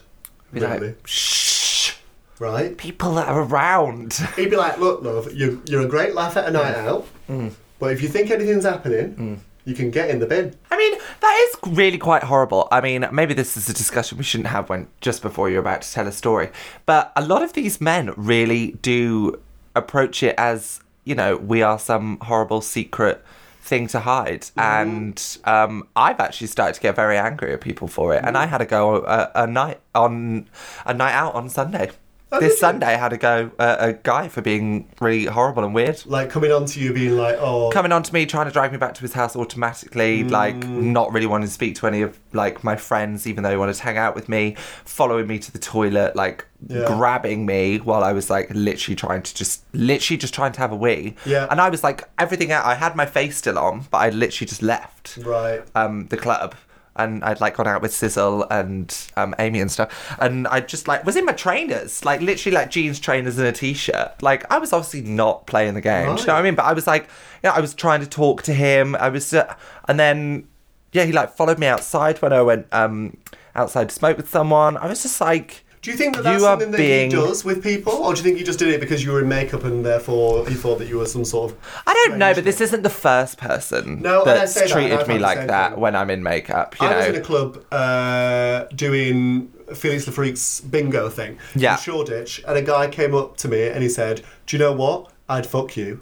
[0.52, 1.94] Be really, like, shh,
[2.40, 2.78] right?
[2.78, 4.14] people that are around.
[4.36, 6.88] He'd be like, look, love, you, you're a great laugh at a night hmm.
[6.88, 7.48] out, hmm.
[7.80, 10.56] but if you think anything's happening, you can get in the bin.
[10.72, 12.68] I mean, that is really quite horrible.
[12.72, 15.84] I mean, maybe this is a discussion we shouldn't have when just before you're about
[15.84, 16.50] to tell a story.
[16.86, 19.40] But a lot of these men really do
[19.76, 23.24] approach it as, you know, we are some horrible secret
[23.62, 24.42] thing to hide.
[24.42, 24.60] Mm-hmm.
[24.60, 28.18] And um, I've actually started to get very angry at people for it.
[28.18, 28.38] And mm-hmm.
[28.38, 30.48] I had to go a, a night on
[30.86, 31.92] a night out on Sunday.
[32.34, 32.60] Oh, this?
[32.60, 36.30] Sunday, I had to go uh, a guy for being really horrible and weird Like
[36.30, 38.78] coming on to you being like, oh, coming on to me trying to drive me
[38.78, 42.64] back to his house automatically like not really wanting to speak to any of like
[42.64, 45.60] my friends even though he wanted to hang out with me following me to the
[45.60, 46.86] toilet like Yeah.
[46.88, 50.72] grabbing me while i was like literally trying to just literally just trying to have
[50.72, 51.48] a wee Yeah.
[51.52, 54.48] and i was like everything out i had my face still on but i literally
[54.48, 55.62] just left right.
[55.76, 56.56] um the club
[56.96, 60.88] and I'd like gone out with Sizzle and um, Amy and stuff, and I just
[60.88, 64.22] like was in my trainers, like literally like jeans, trainers, and a t-shirt.
[64.22, 66.16] Like I was obviously not playing the game.
[66.16, 66.56] Do you know what I mean?
[66.56, 67.08] But I was like,
[67.44, 68.96] yeah, I was trying to talk to him.
[68.96, 69.56] I was, uh,
[69.88, 70.48] and then
[70.92, 73.18] yeah, he like followed me outside when I went um
[73.56, 74.78] outside to smoke with someone.
[74.78, 77.64] I was just like, Do you think that that's something that being- he does with
[77.64, 79.84] people, or do you think you just did it because you were in makeup and
[79.84, 81.58] therefore he thought that you were some sort of?
[81.88, 85.18] I don't know, but this isn't the first person No, that's say that, treated me
[85.18, 85.80] like that thing.
[85.80, 86.76] when I'm in makeup.
[86.80, 91.74] You I know, was in a club uh, doing Felix Le Freak's bingo thing Yeah.
[91.74, 94.74] in Shoreditch, and a guy came up to me and he said, "Do you know
[94.74, 95.08] what?
[95.28, 96.02] I'd fuck you."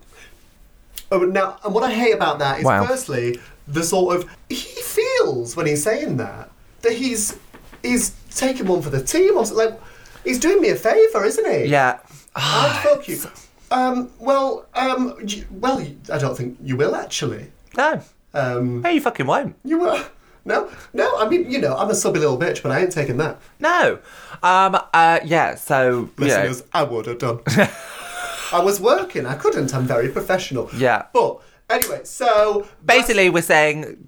[1.09, 2.85] Oh, now, and what I hate about that is, Wow.
[2.85, 6.49] firstly, the sort of he feels when he's saying that
[6.81, 7.35] that he's
[7.81, 9.69] he's taking one for the team or something.
[9.71, 9.79] Like
[10.23, 11.65] he's doing me a favour, isn't he?
[11.65, 11.99] yeah.
[12.35, 13.19] I'd fuck you.
[13.71, 15.15] Um, well, um,
[15.51, 17.51] well, I don't think you will actually.
[17.77, 18.01] No,
[18.33, 19.55] Um, no, you fucking won't.
[19.63, 20.03] you will.
[20.45, 21.17] No, no.
[21.17, 23.39] I mean, you know, I'm a subby little bitch, but I ain't taking that.
[23.59, 23.99] No.
[24.41, 24.79] Um.
[24.93, 25.19] Uh.
[25.23, 25.55] Yeah.
[25.55, 25.89] So.
[25.89, 27.39] You know, Listeners, I would have done.
[28.51, 29.25] I was working.
[29.25, 29.75] I couldn't.
[29.75, 30.69] I'm very professional.
[30.75, 31.05] Yeah.
[31.13, 34.07] But anyway, so basically, we're saying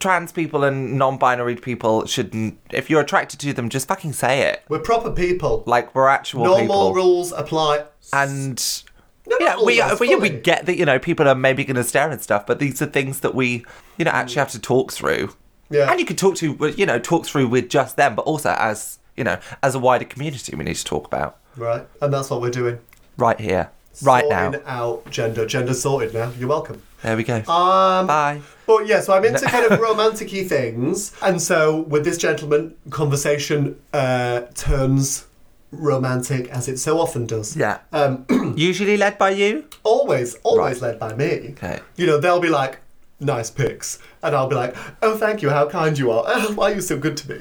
[0.00, 2.58] trans people and non-binary people shouldn't.
[2.72, 4.62] If you're attracted to them, just fucking say it.
[4.68, 5.62] we're proper people.
[5.66, 6.94] Like we're actual Normal people.
[6.94, 7.84] rules apply.
[8.12, 8.82] and
[9.26, 10.30] No, yeah, we we, yeah, we fully.
[10.30, 12.86] get that you know people are maybe going to stare and stuff, but these are
[12.86, 13.64] things that we
[13.98, 14.44] you know actually mm.
[14.44, 15.34] have to talk through.
[15.70, 15.90] Yeah.
[15.90, 18.98] and you can talk to you know talk through with just them, but also as
[19.16, 22.40] you know as a wider community, we need to talk about Right, and that's what
[22.40, 22.78] we're doing.
[23.16, 23.70] right here,
[24.02, 24.52] right now.
[24.66, 25.46] Out gender.
[25.46, 26.32] Gender sorted now.
[26.38, 26.82] You're welcome.
[27.02, 27.36] There we go.
[27.38, 28.40] Um, Bye.
[28.66, 33.80] But yeah, so I'm into kind of romantic-y things, and so with this gentleman, conversation
[33.92, 35.26] uh, turns
[35.72, 37.56] romantic as it so often does.
[37.56, 37.78] Yeah.
[37.92, 38.24] Um,
[38.56, 39.64] Usually led by you.
[39.82, 41.54] always, always led by me.
[41.56, 41.80] Okay.
[41.96, 42.78] You know, they'll be like,
[43.18, 43.98] nice pics.
[44.22, 46.24] And I'll be like, oh, thank you, how kind you are.
[46.28, 47.40] Oh, why are you so good to me?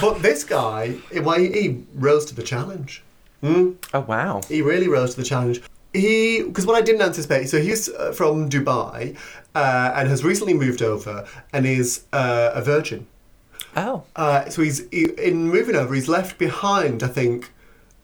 [0.00, 0.92] But this guy,
[1.22, 3.02] why he, he rose to the challenge.
[3.44, 4.40] Oh wow.
[4.48, 5.62] He really rose to the challenge.
[5.92, 9.16] He, because what I didn't anticipate, so he's uh, from Dubai
[9.54, 13.06] uh, and has recently moved over and is uh, a virgin.
[13.76, 14.04] Oh.
[14.16, 15.94] Uh, so he's he, in moving over.
[15.94, 17.02] He's left behind.
[17.02, 17.52] I think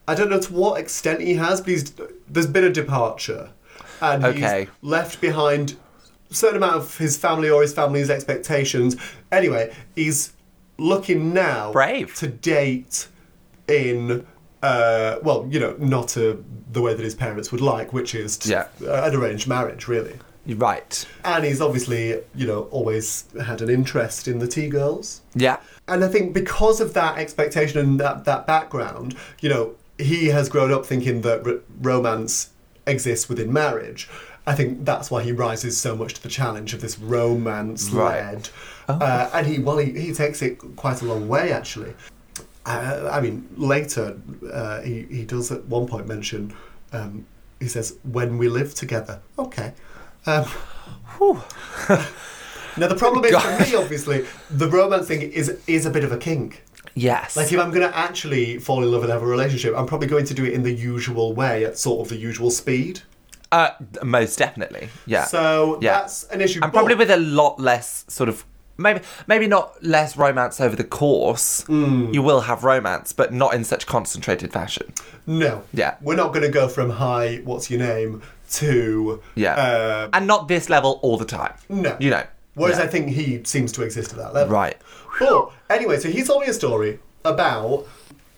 [0.07, 1.93] I don't know to what extent he has, but he's,
[2.27, 3.49] there's been a departure,
[4.01, 4.61] and Okay.
[4.61, 5.75] he's left behind
[6.31, 8.95] a certain amount of his family or his family's expectations.
[9.31, 10.33] Anyway, he's
[10.77, 12.13] looking now Brave.
[12.15, 13.07] to date
[13.67, 14.25] in.
[14.61, 18.37] Uh, well, you know, not to the way that his parents would like, which is
[18.39, 18.65] to, Yeah.
[18.85, 20.19] uh, an arranged marriage, really.
[20.45, 21.05] Right.
[21.23, 25.21] And he's obviously, you know, always had an interest in the T-girls.
[25.35, 25.57] Yeah.
[25.87, 30.49] And I think because of that expectation and that, that background, you know, he has
[30.49, 32.49] grown up thinking that r- romance
[32.87, 34.09] exists within marriage.
[34.47, 38.49] I think that's why he rises so much to the challenge of this romance led.
[38.87, 41.93] Uh, and he, well, he, he takes it quite a long way, actually.
[42.69, 44.17] Uh, I mean, later,
[44.51, 46.53] uh, he, he does at one point mention,
[46.93, 47.25] um,
[47.59, 49.21] he says, when we live together.
[49.37, 49.73] Okay.
[50.25, 50.45] Um,
[52.77, 56.11] now, the problem is for me, obviously, the romance thing is, is a bit of
[56.11, 56.63] a kink.
[56.95, 57.35] Yes.
[57.35, 60.07] Like, if I'm going to actually fall in love and have a relationship, I'm probably
[60.07, 63.01] going to do it in the usual way, at sort of the usual speed.
[63.51, 63.71] uh,
[64.03, 64.89] most definitely.
[65.07, 65.23] Yeah.
[65.25, 66.01] So Yeah.
[66.01, 66.59] that's an issue.
[66.61, 68.45] and probably but- with a lot less sort of
[68.79, 71.61] maybe maybe not less romance over the course.
[71.63, 72.11] Hmm.
[72.13, 74.93] You will have romance, but not in such concentrated fashion.
[75.27, 75.63] no.
[75.73, 75.95] Yeah.
[76.01, 78.21] We're not going to go from hi, what's your name,
[78.53, 79.55] to Yeah.
[79.55, 81.53] uh, and not this level all the time.
[81.69, 81.95] no.
[81.99, 82.23] You know.
[82.55, 82.85] Whereas Yeah.
[82.85, 84.53] I think he seems to exist at that level.
[84.53, 84.75] Right.
[85.19, 87.85] But anyway, so he told me a story about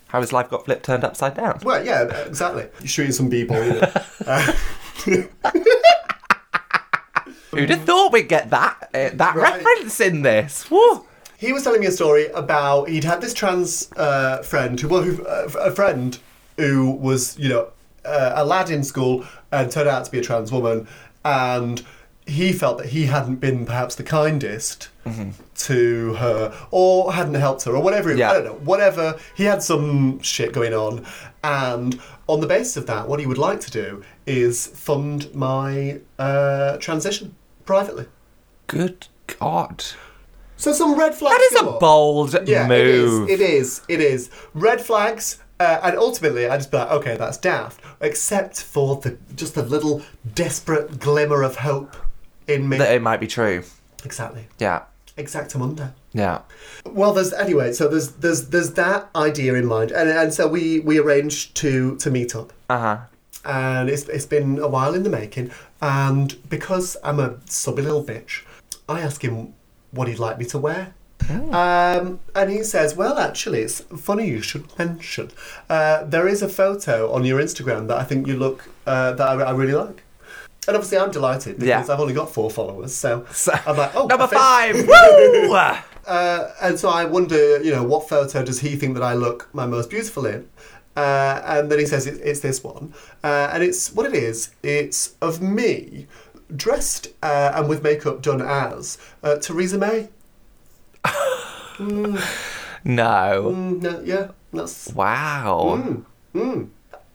[0.09, 1.59] How his life got flipped turned upside down.
[1.63, 2.67] Well, yeah, exactly.
[2.85, 3.55] Shooting some people.
[3.63, 3.91] You know.
[4.27, 4.51] uh,
[7.51, 9.55] Who'd have thought we'd get that uh, that Right.
[9.63, 10.69] reference in this?
[10.71, 11.05] Woo.
[11.37, 15.01] he was telling me a story about he'd had this trans uh, friend, who, well,
[15.03, 16.17] who, uh, a friend
[16.57, 17.67] who was, you know,
[18.05, 20.87] uh, a lad in school and turned out to be a trans woman,
[21.25, 21.83] and
[22.27, 24.89] he felt that he hadn't been perhaps the kindest
[25.55, 28.11] to her, or hadn't helped her, or whatever.
[28.11, 28.29] it- Yeah.
[28.31, 28.59] I don't know.
[28.63, 29.17] Whatever.
[29.35, 31.05] He had some shit going on,
[31.43, 35.99] and on the basis of that, what he would like to do is fund my
[36.19, 37.35] uh, transition
[37.71, 38.05] privately.
[38.67, 39.07] Good
[39.39, 39.83] God.
[40.57, 41.35] So some red flags.
[41.37, 43.29] That is a bold Yeah, move.
[43.29, 43.39] it is.
[43.39, 43.81] It is.
[43.87, 44.29] It is.
[44.53, 45.39] Red flags.
[45.57, 47.79] Uh, and ultimately, I just be like, okay, that's daft.
[48.01, 50.01] Except for the just a little
[50.35, 51.95] desperate glimmer of hope
[52.47, 52.77] in me.
[52.77, 53.63] That it might be true.
[54.03, 54.47] exactly.
[54.59, 54.83] Yeah.
[55.17, 55.93] Exactamundo.
[56.13, 56.41] Yeah.
[56.85, 57.71] Well, there's anyway.
[57.73, 61.95] So there's there's there's that idea in mind, and and so we we arranged to
[61.97, 62.97] to meet up, Uh huh.
[63.45, 65.51] And it's it's been a while in the making,
[65.81, 68.43] and because I'm a subby little bitch,
[68.89, 69.53] I ask him
[69.91, 70.93] what he'd like me to wear.
[71.51, 75.31] Um, and he says, Well, actually, it's funny you should mention.
[75.69, 79.27] Uh, there is a photo on your Instagram that I think you look, uh, that
[79.27, 80.03] I, I really like.
[80.67, 81.93] And obviously, I'm delighted because Yeah.
[81.93, 82.93] I've only got four followers.
[82.93, 84.75] So, So- I'm like, Oh, Number five.
[84.87, 85.53] Woo!
[86.07, 89.47] Uh, and so I wonder, you know, what photo does he think that I look
[89.53, 90.49] my most beautiful in?
[90.95, 94.51] Uh, and then he says it, it's this one, uh, and it's what it is.
[94.61, 96.07] It's of me
[96.55, 100.09] dressed uh, and with makeup done as uh, Theresa May.
[102.83, 103.53] No.
[103.55, 106.03] Mm, no, yeah, that's Wow.
[106.33, 106.69] mm.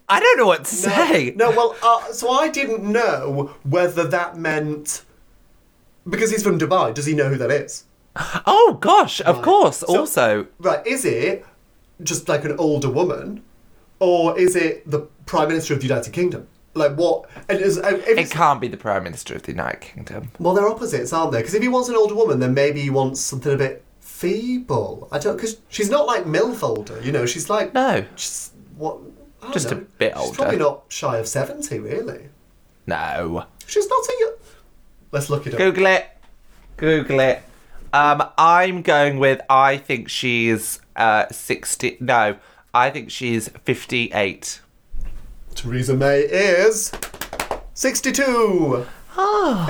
[0.09, 1.33] I don't know what to say.
[1.37, 5.03] No, well, uh, so I didn't know whether that meant
[6.09, 6.95] because he's from Dubai.
[6.95, 7.85] Does he know who that is?
[8.47, 9.45] Oh gosh, of Right.
[9.45, 9.79] course.
[9.79, 10.87] So- also, Right?
[10.87, 11.45] Is it
[12.03, 13.43] just like an older woman,
[14.01, 16.47] or is it the Prime Minister of the United Kingdom?
[16.75, 17.29] Like what?
[17.49, 20.31] And is, if it can't be the Prime Minister of the United Kingdom.
[20.39, 21.39] well, they're opposites, aren't they?
[21.39, 25.09] Because if he wants an older woman, then maybe he wants something a bit feeble.
[25.13, 27.01] I don't because she's not like milf older.
[27.03, 28.05] You know, she's like No.
[28.15, 28.99] just what?
[29.53, 29.87] Just a know.
[29.99, 30.37] bit She's older.
[30.37, 32.29] probably not shy of seventy, really.
[32.87, 33.45] No.
[33.67, 34.33] She's not a.
[35.13, 35.59] Let's look it up.
[35.59, 36.07] Google it.
[36.77, 37.43] Google it.
[37.93, 39.41] Um, I'm going with.
[39.49, 41.97] I think she's uh sixty.
[42.01, 42.37] No,
[42.77, 44.61] I think she's fifty-eight.
[45.55, 46.93] Theresa May is
[47.73, 48.87] sixty-two.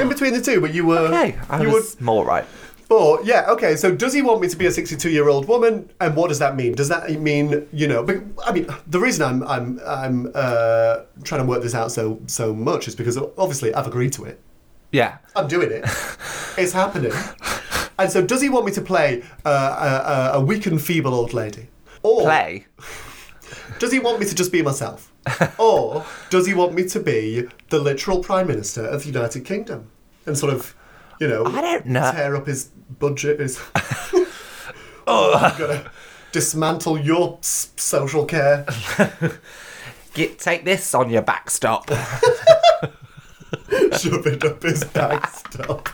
[0.00, 1.06] In between the two, but you were.
[1.06, 2.44] Okay, I you was more right.
[2.88, 3.76] But yeah, okay.
[3.76, 5.90] So does he want me to be a 62 year old woman?
[6.00, 6.72] And what does that mean?
[6.72, 8.04] Does that mean you know?
[8.44, 12.54] I mean, the reason I'm I'm I'm uh, trying to work this out so so
[12.54, 14.40] much is because obviously I've agreed to it.
[14.92, 15.18] Yeah.
[15.34, 15.84] I'm doing it.
[16.58, 17.12] it's happening.
[17.98, 21.14] And so, does he want me to play uh, a, a, a weak and feeble
[21.14, 21.68] old lady,
[22.06, 22.66] or Play.
[23.78, 25.12] does he want me to just be myself,
[25.58, 29.90] or does he want me to be the literal prime minister of the United Kingdom
[30.24, 30.74] and sort of,
[31.20, 32.12] you know, I don't know.
[32.12, 32.66] tear up his
[32.98, 33.40] budget?
[33.40, 33.60] His
[35.06, 35.90] oh, I'm gonna
[36.32, 38.64] dismantle your s- social care.
[40.14, 41.90] Get take this on your backstop.
[43.98, 45.88] Shove it up his backstop.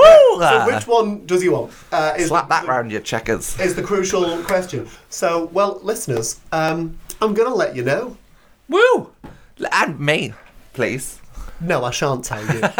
[0.00, 0.40] Woo!
[0.40, 1.72] So which one does he want?
[1.92, 3.58] Uh, is Slap that the- round your Chequers.
[3.60, 4.88] is the crucial question.
[5.10, 8.16] So, well, listeners, um, I'm going to let you know.
[8.68, 9.10] Woo!
[9.72, 10.32] And me,
[10.72, 11.20] please.
[11.60, 12.60] No, I shan't tell you.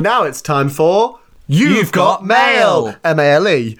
[0.00, 1.18] now it's time for
[1.48, 2.96] You've got mail.
[3.04, 3.78] M A L E.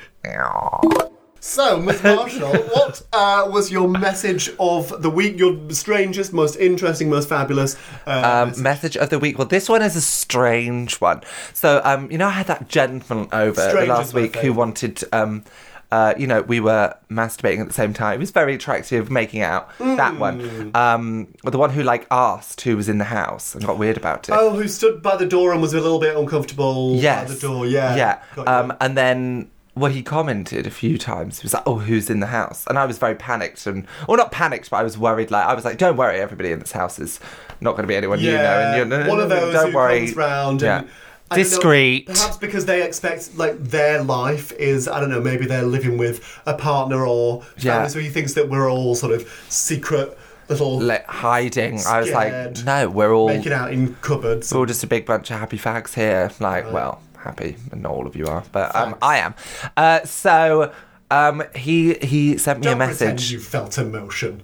[1.46, 5.38] So, Miss Marshall, what uh, was your message of the week?
[5.38, 7.76] Your strangest, most interesting, most fabulous.
[8.04, 9.38] Uh, Um, message of the week.
[9.38, 11.22] Well, this one is a strange one.
[11.52, 15.44] So, um, you know, I had that gentleman over Strange last week who wanted, um,
[15.92, 18.14] uh, you know, we were masturbating at the same time.
[18.18, 19.68] He was very attractive, making out.
[19.78, 20.18] That Hmm.
[20.18, 20.70] one.
[20.74, 24.28] Um, the one who like asked who was in the house and got weird about
[24.28, 24.32] it.
[24.36, 27.28] oh, who stood by the door and was a little bit uncomfortable yes.
[27.28, 27.66] by the door?
[27.66, 27.94] Yeah.
[28.36, 28.42] Yeah.
[28.48, 29.48] Um, and then.
[29.76, 31.40] Well, he commented a few times.
[31.40, 34.16] He was like, "Oh, who's in the house?" And I was very panicked, and well,
[34.16, 35.30] not panicked, but I was worried.
[35.30, 37.20] Like, I was like, "Don't worry, everybody in this house is
[37.60, 39.76] not going to be anyone you know." yeah, And you're, one of those don't who
[39.76, 39.98] worry.
[40.06, 40.78] comes round Yeah.
[40.78, 40.88] and
[41.30, 42.06] I don't know, Discreet.
[42.06, 46.20] perhaps because they expect like their life is I don't know maybe they're living with
[46.46, 47.74] a partner or Yeah.
[47.74, 50.16] family, so he thinks that we're all sort of secret
[50.48, 51.80] little like hiding.
[51.86, 54.52] I was like, no, we're all making out in cupboards.
[54.54, 56.30] we're all just a big bunch of happy fags here.
[56.38, 59.34] Like, well, happy, and not all of you are, but um, I am.
[59.76, 60.72] Uh, so
[61.10, 63.30] um, he he sent me Don't a message.
[63.30, 64.42] you felt emotion.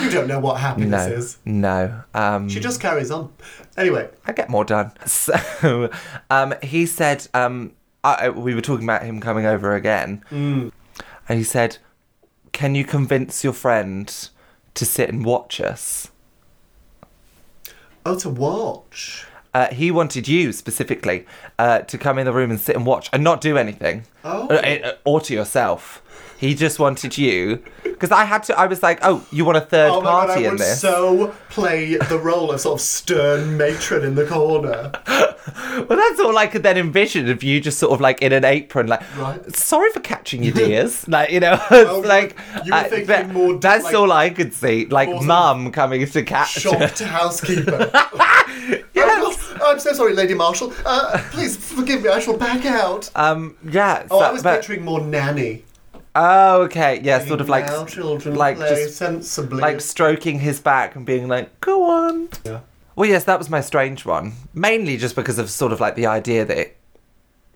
[0.00, 1.38] you don't know what happiness No, is.
[1.44, 2.02] no.
[2.14, 3.32] Um, She just carries on.
[3.76, 4.92] Anyway, I get more done.
[5.06, 5.90] So
[6.30, 7.72] um, he said um,
[8.04, 10.70] I, we were talking about him coming over again, Mm.
[11.28, 11.78] and he said,
[12.52, 14.06] "Can you convince your friend
[14.74, 16.08] to sit and watch us?"
[18.06, 19.26] oh, to watch.
[19.54, 21.24] Uh, he wanted you specifically
[21.58, 24.46] uh, to come in the room and sit and watch and not do anything, Oh.
[24.48, 26.02] Uh, uh, or to yourself.
[26.38, 28.56] He just wanted you because I had to.
[28.58, 31.34] I was like, "Oh, you want a third Oh my god, party in this?" so
[31.50, 34.92] play the role of sort of stern matron in the corner.
[35.88, 38.44] Well, that's all I could then envision of you just sort of like in an
[38.44, 39.56] apron, like, Right.
[39.56, 41.08] sorry for catching you, dears.
[41.16, 44.12] like, you know, Oh, you like, you were uh, thinking that- more that's like- all
[44.12, 44.84] I could see.
[44.86, 47.90] Like, more sort of mum coming to catch Shocked housekeeper.
[48.94, 49.54] Yes.
[49.60, 50.72] Oh, I'm so sorry, Lady Marshall.
[50.84, 53.10] Uh, please forgive me, I shall back out.
[53.14, 54.06] Um, yeah.
[54.10, 55.64] Oh, so- I was but- picturing more nanny.
[56.14, 57.00] Oh, okay.
[57.02, 59.60] Yeah, sort of like, children like play just sensibly.
[59.60, 62.28] like stroking his back and being like, go on.
[62.44, 62.60] Yeah.
[62.96, 64.32] Well, yes, that was my strange one.
[64.52, 66.76] Mainly just because of sort of like the idea that it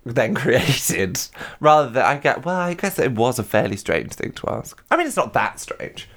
[0.04, 1.20] then created,
[1.60, 2.44] rather than I get.
[2.44, 4.82] Well, I guess it was a fairly strange thing to ask.
[4.90, 6.08] I mean, it's not that strange.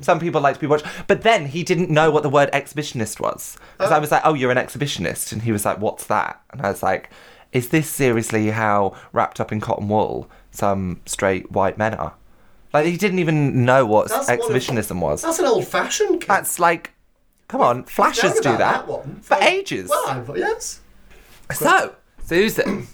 [0.00, 3.18] Some people like to be watched, but then he didn't know what the word exhibitionist
[3.20, 4.00] was because I oh.
[4.00, 6.82] was like, "Oh, you're an exhibitionist," and he was like, "What's that?" And I was
[6.82, 7.10] like,
[7.52, 12.14] "Is this seriously how wrapped up in cotton wool some straight white men are?"
[12.72, 15.22] Like he didn't even know what That's one of- exhibitionism was.
[15.22, 16.92] That's an old fashioned That's like,
[17.48, 19.20] come on, flashes do that, one.
[19.22, 19.88] for ages.
[19.88, 20.80] Well, I've- yes.
[21.54, 22.88] So, Susan,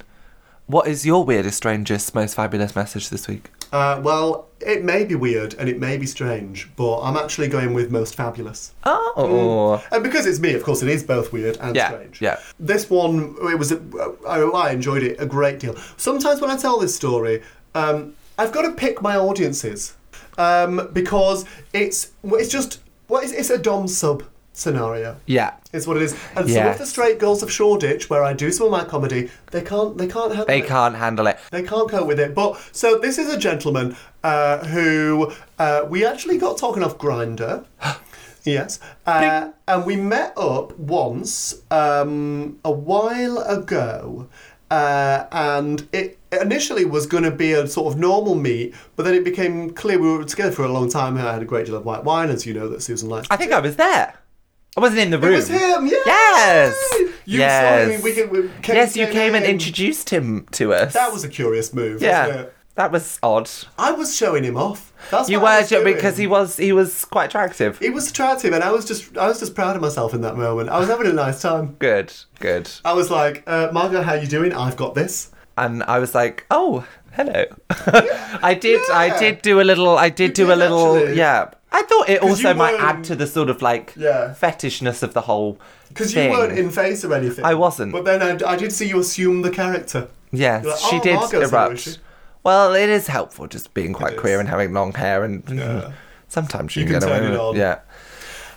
[0.67, 3.51] what is your weirdest, strangest, most fabulous message this week?
[3.73, 7.73] Uh, well, it may be weird and it may be strange, but I'm actually going
[7.73, 8.73] with most fabulous.
[8.85, 12.21] Oh, And because it's me, of course, it is both weird and Yeah, strange.
[12.21, 12.39] yeah.
[12.61, 13.73] This one, it was.
[13.73, 13.81] A,
[14.29, 15.75] I, I enjoyed it a great deal.
[15.97, 17.43] Sometimes when I tell this story,
[17.75, 19.95] um, I've got to pick my audiences
[20.39, 25.17] um, because it's it's just well, it's, it's a dom sub scenario.
[25.27, 25.55] yeah.
[25.73, 26.13] Is what it is.
[26.37, 29.31] And some of the straight girls of Shoreditch, where I do some of my comedy,
[29.53, 29.97] they can't.
[29.97, 30.67] They can't handle They it.
[30.67, 31.39] can't handle it.
[31.51, 32.35] They can't cope with it.
[32.35, 37.65] But so this is a gentleman uh, who uh, we actually got talking off Grindr.
[38.45, 44.29] yes, uh, and we met up once um, a while ago.
[44.71, 49.13] Uh, and it initially was going to be a sort of normal meet, but then
[49.15, 51.17] it became clear we were together for a long time.
[51.19, 53.27] I had a great deal of white wine, as you know that Susan likes.
[53.31, 54.15] I think I was there.
[54.77, 55.33] I wasn't in the room.
[55.33, 56.07] it was him, yes.
[56.07, 56.93] Yes.
[57.27, 57.87] You yes.
[57.87, 58.03] saw him.
[58.03, 60.95] We, can- we came, yes, you came and introduced him to us.
[60.95, 62.01] That was a curious move.
[62.03, 62.47] yeah.
[62.75, 63.51] That was odd.
[63.79, 64.95] I was showing him off.
[65.11, 67.79] That's you were because he was he was quite attractive.
[67.79, 70.39] He was attractive, and I was just I was just proud of myself in that
[70.39, 70.71] moment.
[70.71, 71.77] I was having a nice time.
[71.79, 72.71] Good, good.
[72.83, 74.55] I was like, uh, Margot, how you doing?
[74.55, 75.31] I've got this.
[75.59, 77.45] and I was like, "Oh, hello."
[78.43, 78.81] I did.
[78.91, 79.99] I did do a little.
[79.99, 80.97] I did You do a little.
[80.97, 81.17] actually.
[81.19, 81.51] Yeah.
[81.75, 84.35] I thought it also might add to the sort of like Yeah.
[84.35, 85.59] fetishness of the whole
[85.89, 86.31] Because you thing.
[86.33, 87.45] weren't in face or anything.
[87.45, 87.93] I wasn't.
[87.93, 90.09] But then I, I did see you assume the character.
[90.31, 91.79] Yes, like, she "Oh, did is erupt.
[91.79, 91.91] she?"
[92.45, 95.93] Well, it is helpful just being quite queer and having long hair, and Yeah.
[96.29, 97.57] sometimes you, You can can get away turn it on.
[97.57, 97.79] Yeah.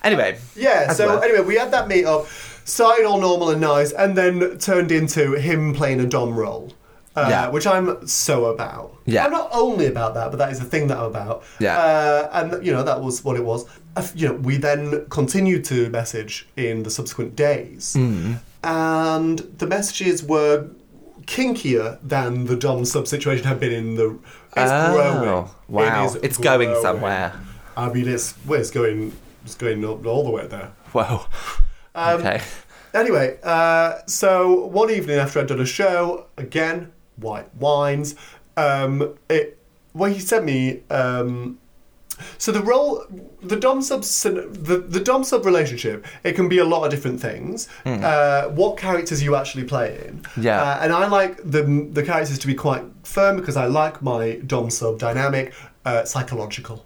[0.03, 0.37] Anyway.
[0.55, 1.23] Yeah, so well.
[1.23, 2.27] anyway, we had that meet up,
[2.63, 6.71] started all normal and nice, and then turned into him playing a Dom role.
[7.15, 7.49] Uh, Yeah.
[7.49, 8.93] Which I'm so about.
[9.05, 9.25] Yeah.
[9.25, 11.43] I'm not only about that, but that is the thing that I'm about.
[11.59, 11.77] Yeah.
[11.77, 13.65] Uh, and, you know, that was what it was.
[13.95, 17.93] Uh, You know, we then continued to message in the subsequent days.
[17.93, 18.33] Hmm.
[18.63, 20.67] And the messages were
[21.25, 24.17] kinkier than the Dom sub situation had been in the.
[24.57, 25.49] It's Oh, growing.
[25.67, 26.03] wow.
[26.03, 27.33] It is It's going somewhere.
[27.77, 29.11] I mean, it's, well, it's going,
[29.43, 30.71] it's going all all the way there.
[30.93, 31.25] Wow.
[31.93, 32.41] Um, okay.
[32.93, 38.15] Anyway, uh, so one evening after I'd done a show, again, white wines,
[38.57, 39.57] um, it
[39.93, 40.81] well, he sent me.
[40.89, 41.59] Um,
[42.37, 43.03] so the role,
[43.41, 47.19] the dom sub, the, the dom sub relationship, it can be a lot of different
[47.19, 47.67] things.
[47.85, 50.23] Uh, what characters you actually play in?
[50.37, 50.61] Yeah.
[50.61, 54.35] Uh, and I like the the characters to be quite firm because I like my
[54.47, 55.53] dom sub dynamic,
[55.83, 56.85] uh, psychological.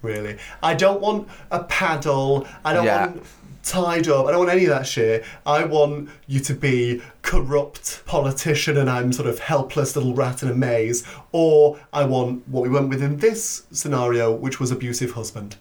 [0.00, 2.46] Really, I don't want a paddle.
[2.64, 3.06] I don't Yeah.
[3.06, 3.22] want
[3.64, 4.26] tied up.
[4.26, 5.24] I don't want any of that shit.
[5.44, 10.48] I want you to be corrupt politician and I'm sort of helpless little rat in
[10.48, 11.04] a maze.
[11.32, 15.56] Or I want what we went with in this scenario, which was abusive husband.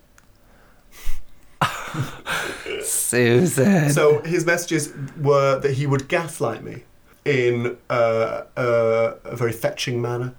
[2.82, 3.90] Susan.
[3.92, 6.84] So his messages were that he would gaslight me
[7.26, 10.36] in uh, uh, a very fetching manner.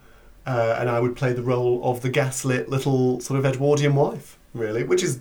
[0.47, 4.39] Uh, and I would play the role of the gaslit little sort of Edwardian wife,
[4.53, 5.21] really, which is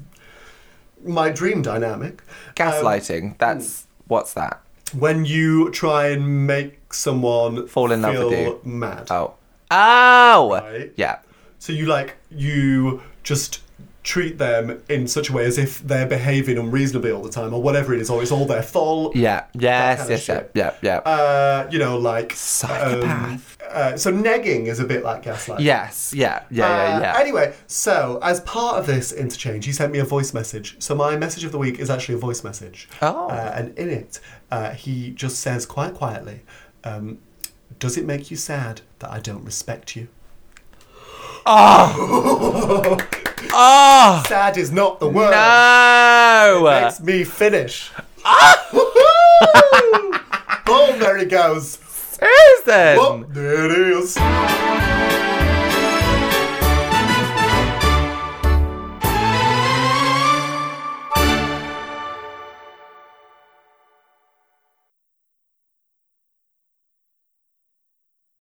[1.06, 2.22] my dream dynamic.
[2.22, 3.38] Um, Gaslighting.
[3.38, 4.60] That's what's that?
[4.97, 8.60] when you try and make someone Fall in love feel with you.
[8.64, 9.08] mad.
[9.10, 9.34] Oh.
[9.72, 10.60] Oh.
[10.62, 10.93] Right.
[10.95, 11.18] Yeah.
[11.58, 13.62] So you like you just
[14.04, 17.62] treat them in such a way as if they're behaving unreasonably all the time or
[17.62, 19.16] whatever it is, or it's all their fault.
[19.16, 19.45] Yeah.
[19.54, 20.08] Yes.
[20.10, 20.28] Yes.
[20.28, 20.43] Yeah.
[20.54, 20.74] Yeah.
[20.82, 20.97] Yeah.
[20.97, 23.04] Uh, you know, like Psychopath.
[23.06, 23.41] um,
[23.72, 25.62] uh, so negging is a bit like gaslighting.
[25.62, 26.14] yes.
[26.14, 26.43] Yeah.
[26.51, 26.68] Yeah.
[26.68, 26.95] Yeah.
[26.97, 27.18] Uh, Yeah.
[27.18, 30.76] Anyway, so as part of this interchange, he sent me a voice message.
[30.80, 32.89] So my message of the week is actually a voice message.
[33.01, 33.28] Oh.
[33.30, 34.20] Uh, and in it,
[34.51, 36.41] uh, he just says quite quietly,
[36.84, 37.20] um,
[37.80, 40.10] "Does it make you sad that I don't respect you?"
[41.45, 42.97] oh
[43.51, 44.23] Ah!
[44.27, 45.31] Sad is not the word.
[45.31, 46.67] no.
[46.67, 47.91] it Makes me finish.
[50.67, 51.79] oh, there he goes.
[52.13, 52.97] Susan.
[52.99, 54.17] Oh, there it is.